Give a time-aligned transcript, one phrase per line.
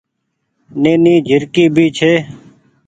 [0.81, 2.13] نيني جهرڪي ڀي ڇي۔